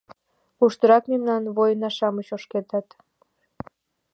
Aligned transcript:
Куштырак 0.57 1.03
мемнан 1.11 1.43
воинна-шамыч 1.55 2.27
ошкедат? 2.35 2.87